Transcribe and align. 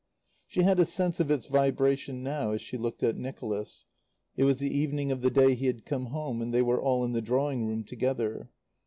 She 0.47 0.63
had 0.63 0.79
a 0.79 0.85
sense 0.85 1.19
of 1.19 1.29
its 1.29 1.45
vibration 1.45 2.23
now, 2.23 2.53
as 2.53 2.61
she 2.63 2.75
looked 2.75 3.03
at 3.03 3.17
Nicholas. 3.17 3.85
It 4.35 4.45
was 4.45 4.57
the 4.57 4.75
evening 4.75 5.11
of 5.11 5.21
the 5.21 5.29
day 5.29 5.53
he 5.53 5.67
had 5.67 5.85
come 5.85 6.07
home, 6.07 6.41
and 6.41 6.51
they 6.51 6.63
were 6.63 6.81
all 6.81 7.05
in 7.05 7.11
the 7.11 7.21
drawing 7.21 7.67
room 7.67 7.83
together. 7.83 8.49